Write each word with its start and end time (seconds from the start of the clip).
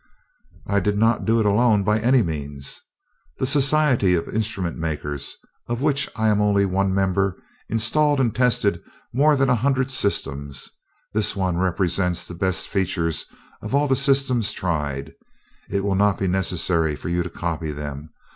"I 0.65 0.79
did 0.79 0.97
not 0.97 1.25
do 1.25 1.39
it 1.39 1.45
alone, 1.45 1.83
by 1.83 1.99
any 1.99 2.23
means. 2.23 2.81
The 3.37 3.45
Society 3.45 4.15
of 4.15 4.27
Instrument 4.27 4.75
Makers, 4.79 5.35
of 5.67 5.83
which 5.83 6.09
I 6.15 6.27
am 6.29 6.41
only 6.41 6.65
one 6.65 6.91
member, 6.91 7.37
installed 7.69 8.19
and 8.19 8.33
tested 8.33 8.81
more 9.13 9.35
than 9.37 9.47
a 9.47 9.53
hundred 9.55 9.91
systems. 9.91 10.71
This 11.13 11.35
one 11.35 11.57
represents 11.57 12.25
the 12.25 12.33
best 12.33 12.67
features 12.67 13.27
of 13.61 13.75
all 13.75 13.87
the 13.87 13.95
systems 13.95 14.53
tried. 14.53 15.13
It 15.69 15.83
will 15.83 15.93
not 15.93 16.17
be 16.17 16.25
necessary 16.27 16.95
for 16.95 17.09
you 17.09 17.21
to 17.21 17.29
copy 17.29 17.71
them. 17.71 18.09